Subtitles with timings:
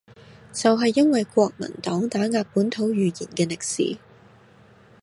[0.51, 3.57] 就係因為國民黨打壓本土語言嘅歷
[3.93, 3.99] 史